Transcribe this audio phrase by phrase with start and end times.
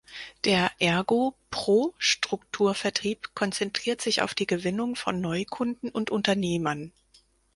[0.45, 6.91] Der Ergo Pro-Strukturvertrieb konzentriert sich auf die Gewinnung von Neukunden und Unternehmern.